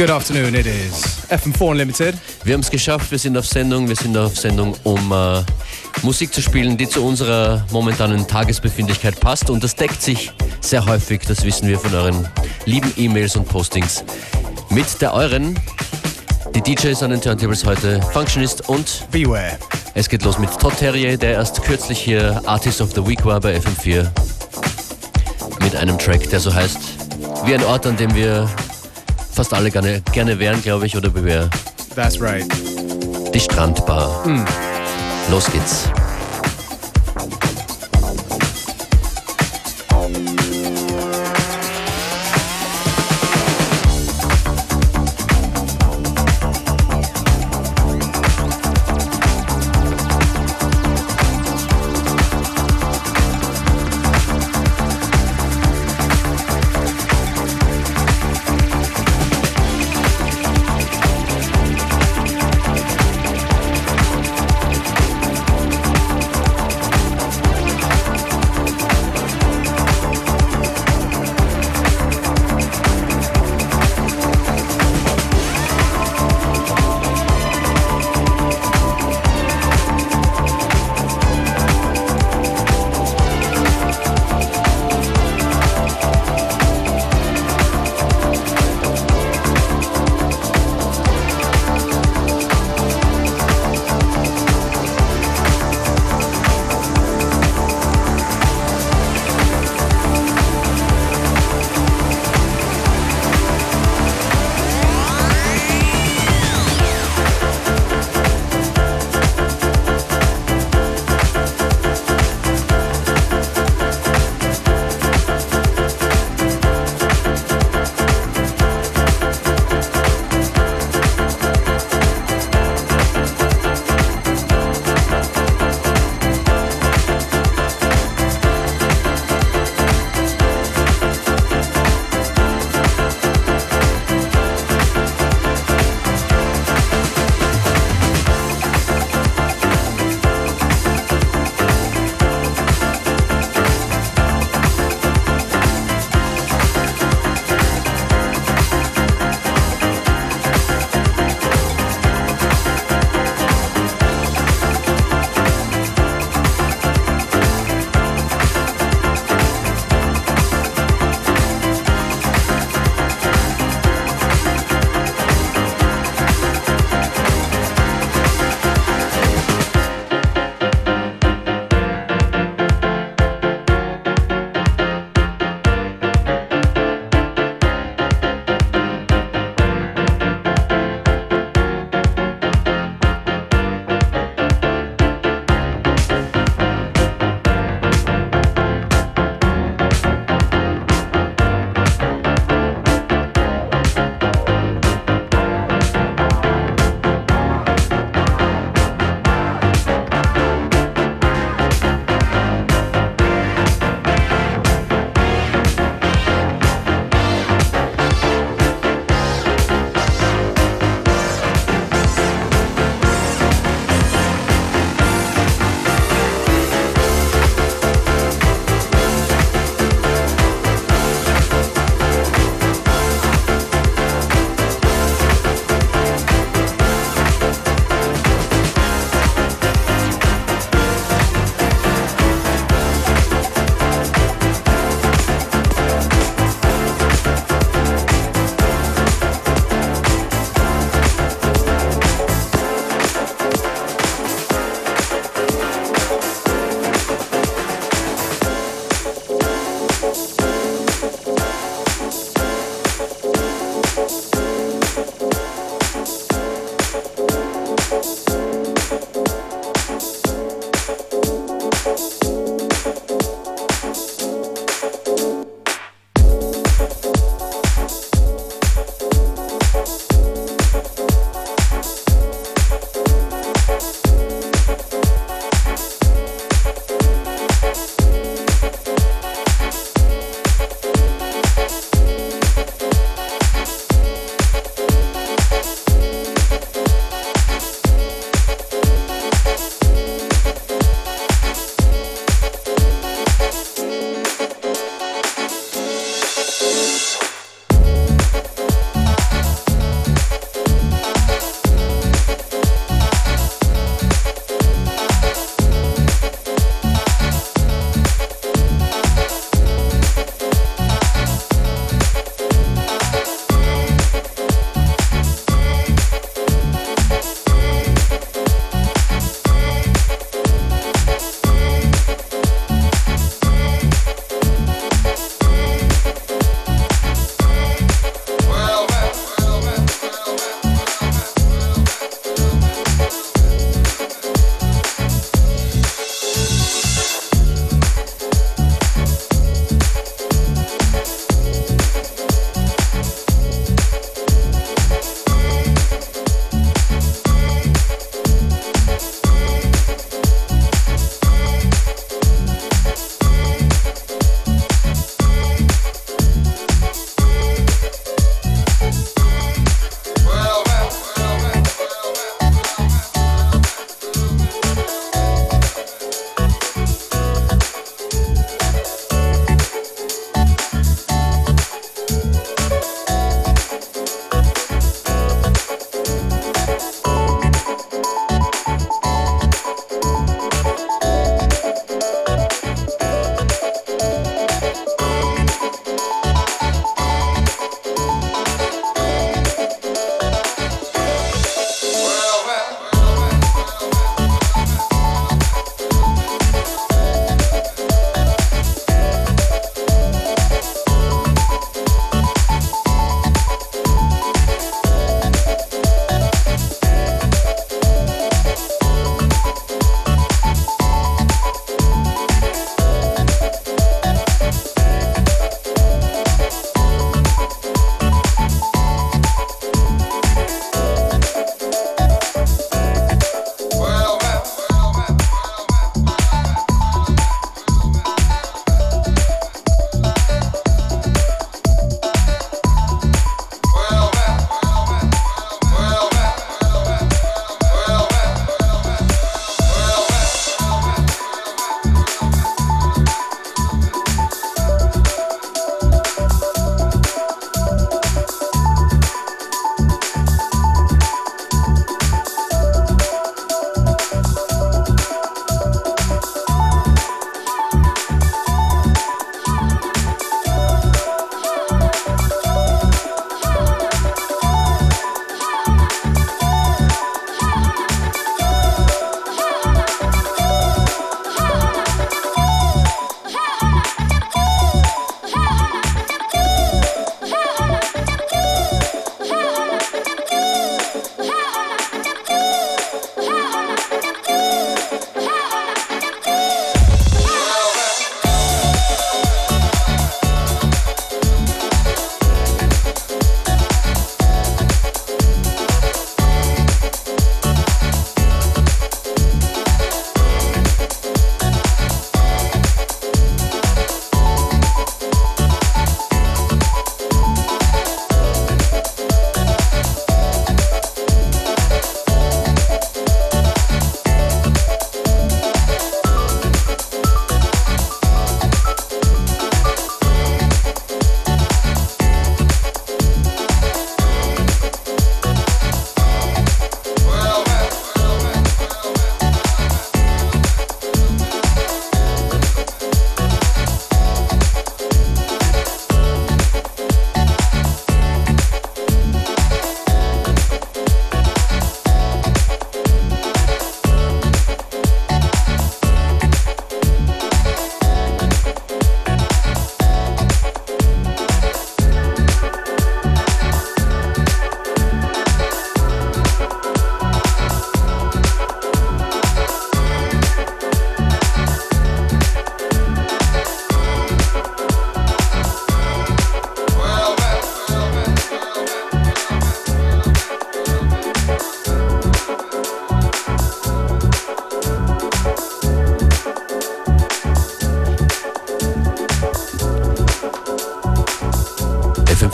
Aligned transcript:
Good 0.00 0.08
afternoon, 0.08 0.54
it 0.54 0.64
is 0.64 1.26
FM4 1.28 1.72
Unlimited. 1.72 2.14
Wir 2.44 2.54
haben 2.54 2.62
es 2.62 2.70
geschafft, 2.70 3.10
wir 3.10 3.18
sind 3.18 3.36
auf 3.36 3.44
Sendung. 3.44 3.86
Wir 3.86 3.96
sind 3.96 4.16
auf 4.16 4.34
Sendung, 4.34 4.74
um 4.82 5.12
äh, 5.12 5.42
Musik 6.00 6.32
zu 6.32 6.40
spielen, 6.40 6.78
die 6.78 6.88
zu 6.88 7.04
unserer 7.04 7.66
momentanen 7.70 8.26
Tagesbefindlichkeit 8.26 9.20
passt. 9.20 9.50
Und 9.50 9.62
das 9.62 9.76
deckt 9.76 10.00
sich 10.00 10.32
sehr 10.62 10.86
häufig, 10.86 11.20
das 11.28 11.44
wissen 11.44 11.68
wir 11.68 11.78
von 11.78 11.94
euren 11.94 12.26
lieben 12.64 12.90
E-Mails 12.96 13.36
und 13.36 13.46
Postings, 13.46 14.02
mit 14.70 15.02
der 15.02 15.12
euren. 15.12 15.60
Die 16.54 16.62
DJs 16.62 17.02
an 17.02 17.10
den 17.10 17.20
Turntables 17.20 17.66
heute, 17.66 18.00
Functionist 18.14 18.70
und 18.70 19.06
Beware. 19.10 19.58
Es 19.92 20.08
geht 20.08 20.24
los 20.24 20.38
mit 20.38 20.48
Todd 20.58 20.78
Terrier, 20.78 21.18
der 21.18 21.32
erst 21.32 21.62
kürzlich 21.62 21.98
hier 21.98 22.40
Artist 22.46 22.80
of 22.80 22.94
the 22.94 23.06
Week 23.06 23.22
war 23.26 23.38
bei 23.38 23.58
FM4. 23.58 24.08
Mit 25.62 25.76
einem 25.76 25.98
Track, 25.98 26.30
der 26.30 26.40
so 26.40 26.54
heißt, 26.54 26.78
wie 27.44 27.52
ein 27.52 27.64
Ort, 27.64 27.86
an 27.86 27.98
dem 27.98 28.14
wir 28.14 28.48
fast 29.32 29.54
alle 29.54 29.70
gerne, 29.70 30.02
gerne 30.12 30.38
wären, 30.38 30.60
glaube 30.62 30.86
ich, 30.86 30.96
oder 30.96 31.14
wie 31.14 31.24
wir. 31.24 31.48
That's 31.94 32.20
right. 32.20 32.46
Die 33.34 33.40
Strandbar. 33.40 34.26
Mm. 34.26 34.44
Los 35.30 35.50
geht's. 35.50 35.90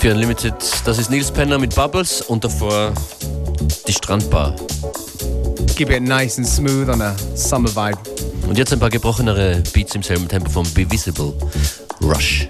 FM4 0.06 0.12
Unlimited, 0.12 0.54
das 0.84 0.98
ist 0.98 1.10
Nils 1.10 1.30
Penner 1.30 1.58
mit 1.58 1.74
Bubbles 1.74 2.22
und 2.22 2.44
davor 2.44 2.92
die 3.86 3.92
Strandbar. 3.92 4.54
Keep 5.74 5.90
it 5.90 6.02
nice 6.02 6.38
and 6.38 6.46
smooth 6.46 6.88
on 6.88 7.00
a 7.00 7.16
summer 7.34 7.68
vibe. 7.68 7.98
Und 8.48 8.56
jetzt 8.56 8.72
ein 8.72 8.78
paar 8.78 8.90
gebrochenere 8.90 9.62
Beats 9.72 9.94
im 9.94 10.02
selben 10.02 10.28
Tempo 10.28 10.50
von 10.50 10.64
Be 10.74 10.90
Visible. 10.90 11.32
Rush. 12.00 12.48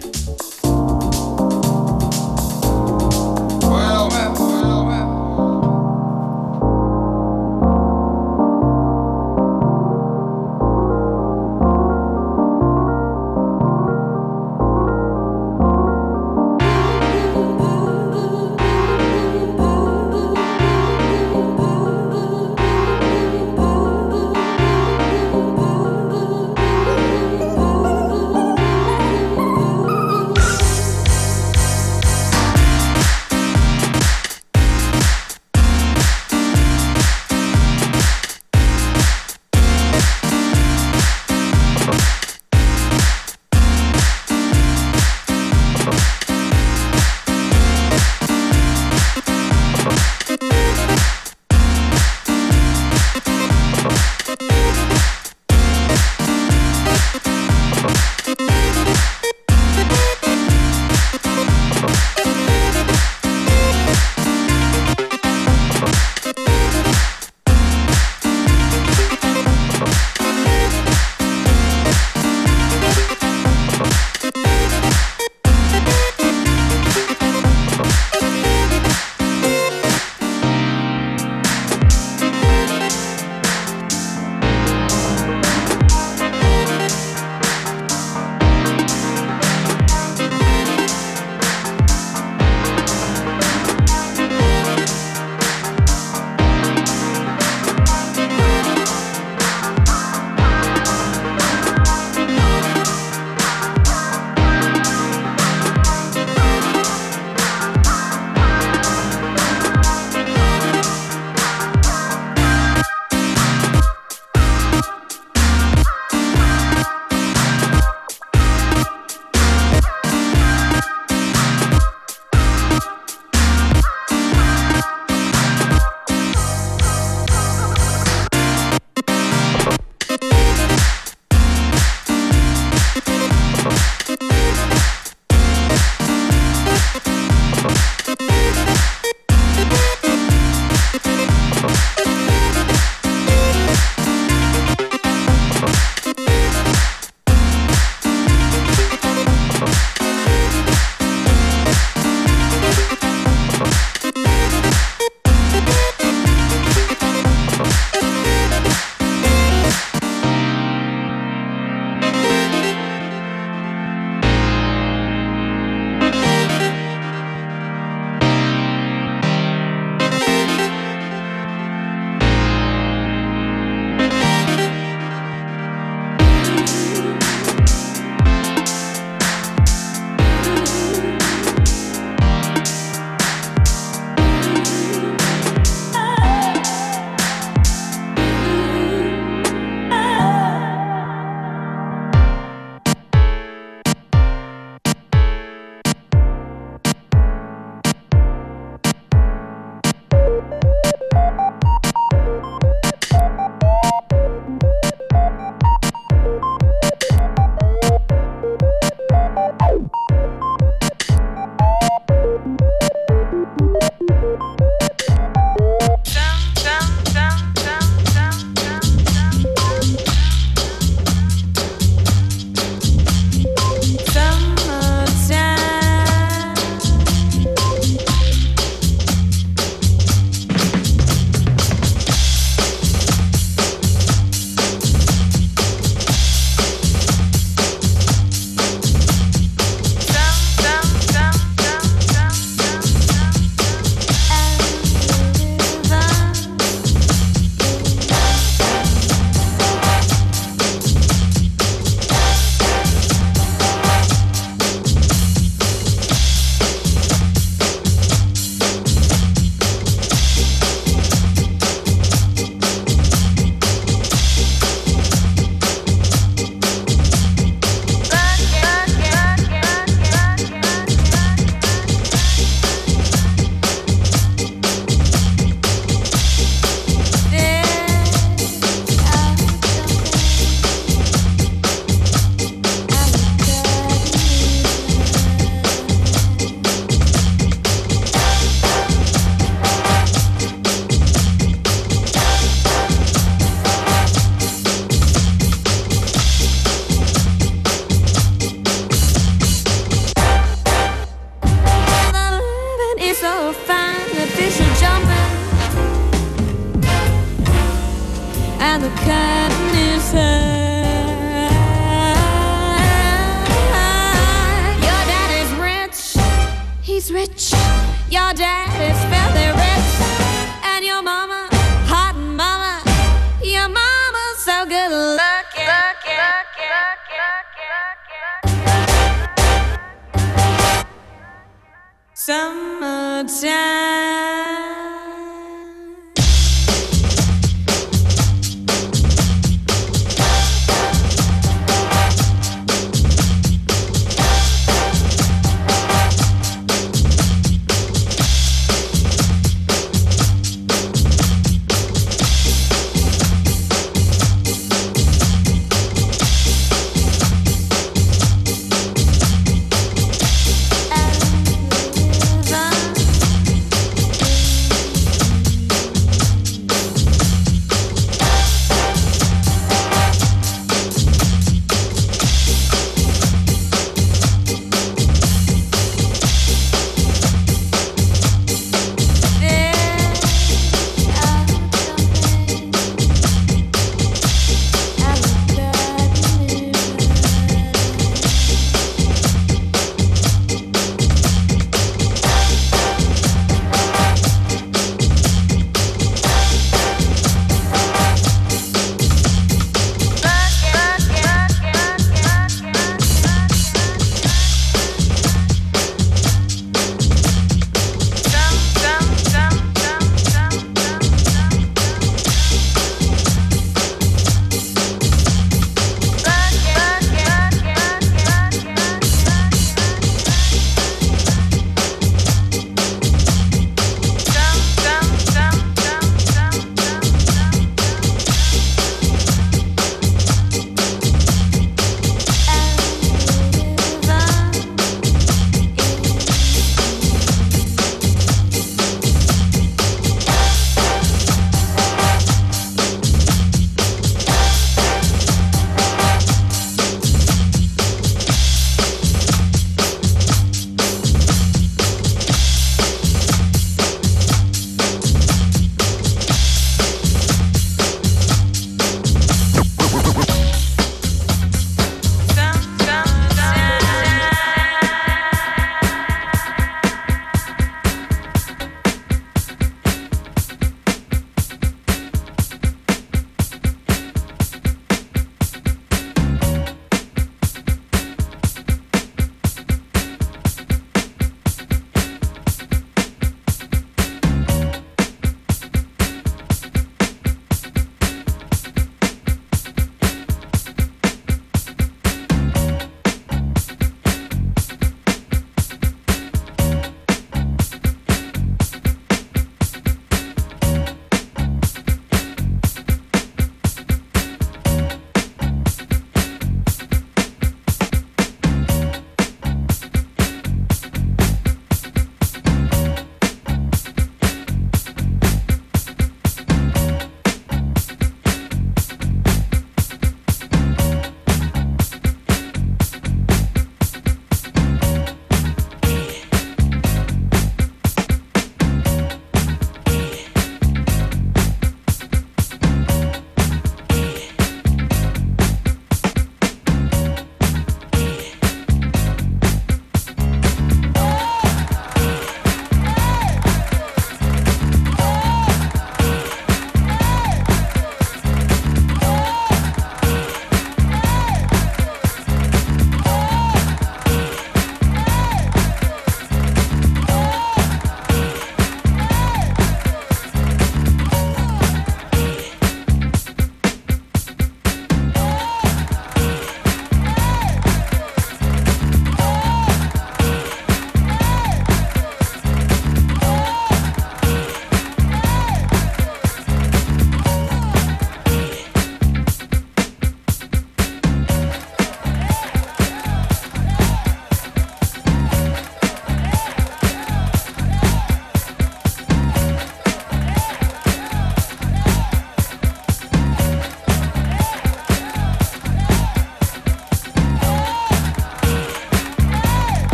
down. 333.46 333.75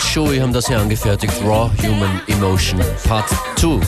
Und 0.00 0.08
Shui 0.08 0.38
haben 0.38 0.52
das 0.52 0.66
hier 0.66 0.78
angefertigt. 0.78 1.32
Raw 1.44 1.70
Human 1.82 2.20
Emotion 2.28 2.80
Part 3.06 3.28
2. 3.56 3.80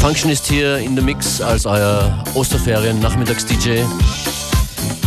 Function 0.00 0.30
ist 0.30 0.46
hier 0.46 0.78
in 0.78 0.94
der 0.94 1.04
Mix 1.04 1.40
als 1.40 1.64
euer 1.64 2.22
Osterferien-Nachmittags-DJ. 2.34 3.82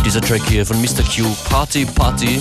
Dieser 0.04 0.20
Track 0.20 0.42
hier 0.48 0.66
von 0.66 0.80
Mr. 0.80 1.02
Q, 1.04 1.26
Party 1.48 1.84
Party. 1.84 2.40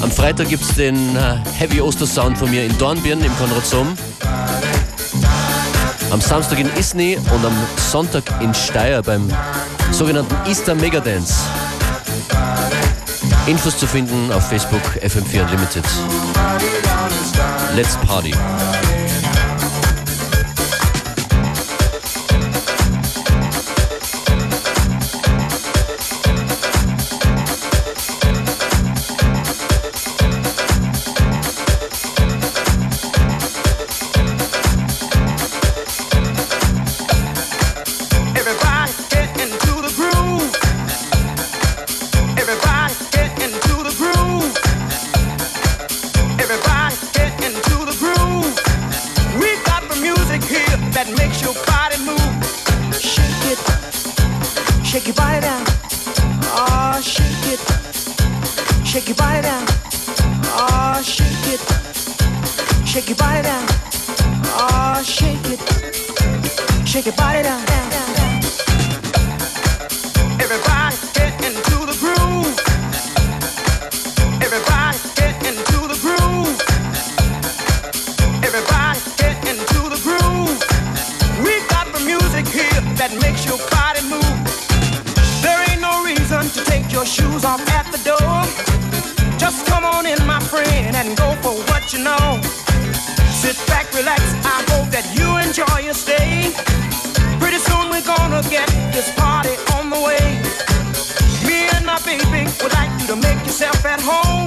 Am 0.00 0.10
Freitag 0.10 0.48
gibt 0.48 0.62
es 0.62 0.74
den 0.74 1.16
äh, 1.16 1.36
Heavy 1.58 1.80
Oster 1.80 2.06
Sound 2.06 2.38
von 2.38 2.50
mir 2.50 2.64
in 2.64 2.76
Dornbirn 2.78 3.22
im 3.22 3.36
Konrad. 3.36 3.64
Am 6.10 6.20
Samstag 6.20 6.58
in 6.58 6.70
Isny 6.78 7.16
und 7.34 7.44
am 7.44 7.56
Sonntag 7.76 8.24
in 8.40 8.52
Steyr 8.54 9.02
beim 9.02 9.28
sogenannten 9.92 10.34
Easter 10.48 10.74
Megadance. 10.74 11.34
Infos 13.46 13.76
zu 13.76 13.86
finden 13.86 14.32
auf 14.32 14.48
Facebook 14.48 14.82
FM4 15.02 15.42
Unlimited. 15.42 15.84
Let's 17.74 17.96
Party. 18.06 18.32
Shake 62.92 63.08
your 63.08 63.16
body 63.16 63.40
down. 63.40 63.64
Ah, 64.52 65.00
shake 65.02 65.38
it. 65.46 65.60
Shake 66.86 67.06
your 67.06 67.16
body 67.16 67.42
down. 67.42 67.64
down, 67.64 67.91
Sit 93.42 93.58
back, 93.66 93.92
relax. 93.92 94.22
I 94.46 94.62
hope 94.70 94.86
that 94.94 95.02
you 95.18 95.26
enjoy 95.42 95.82
your 95.82 95.98
stay. 95.98 96.54
Pretty 97.42 97.58
soon 97.58 97.90
we're 97.90 98.06
gonna 98.06 98.38
get 98.46 98.70
this 98.94 99.10
party 99.18 99.58
on 99.74 99.90
the 99.90 99.98
way. 99.98 100.38
Me 101.42 101.66
and 101.74 101.84
my 101.84 101.98
baby 102.06 102.46
would 102.62 102.72
like 102.78 102.94
you 103.02 103.06
to 103.10 103.16
make 103.16 103.42
yourself 103.42 103.82
at 103.84 103.98
home. 103.98 104.46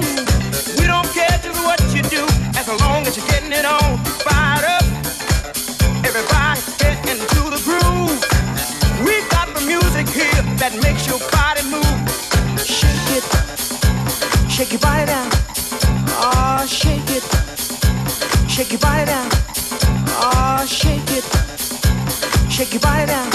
We 0.80 0.88
don't 0.88 1.04
care 1.12 1.28
just 1.44 1.60
what 1.60 1.76
you 1.92 2.00
do, 2.08 2.24
as 2.56 2.72
long 2.80 3.04
as 3.04 3.20
you're 3.20 3.28
getting 3.28 3.52
it 3.52 3.66
on. 3.68 4.00
Fired 4.24 4.64
up. 4.64 4.86
Everybody 6.00 6.56
get 6.80 6.96
into 7.04 7.52
the 7.52 7.60
groove. 7.68 8.16
We 9.04 9.20
got 9.28 9.52
the 9.52 9.60
music 9.68 10.08
here 10.08 10.40
that 10.56 10.72
makes 10.80 11.04
your 11.04 11.20
body 11.36 11.68
move. 11.68 12.00
Shake 12.64 13.20
it, 13.20 13.28
shake 14.48 14.72
your 14.72 14.80
body 14.80 15.04
down. 15.04 15.35
Shake 18.56 18.72
your 18.72 18.80
body 18.80 19.04
down. 19.04 19.28
Ah, 20.16 20.64
shake 20.66 21.10
it. 21.12 21.24
Shake 22.50 22.72
your 22.72 22.80
body 22.80 23.04
down. 23.04 23.28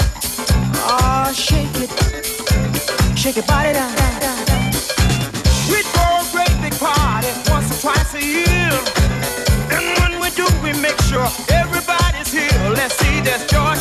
Ah, 0.82 1.30
shake 1.32 1.78
it. 1.78 1.90
Shake 3.16 3.36
your 3.36 3.46
body 3.46 3.72
down. 3.72 3.94
down. 3.94 4.66
We 5.70 5.78
throw 5.94 6.18
a 6.18 6.26
great 6.32 6.50
big 6.60 6.74
party 6.76 7.28
once 7.46 7.70
or 7.70 7.78
twice 7.80 8.14
a 8.14 8.24
year. 8.34 8.72
And 9.70 9.84
when 10.00 10.18
we 10.18 10.30
do, 10.30 10.44
we 10.60 10.72
make 10.82 11.00
sure 11.02 11.28
everybody's 11.50 12.32
here. 12.32 12.58
Let's 12.74 12.96
see, 12.96 13.20
there's 13.20 13.46
George 13.46 13.71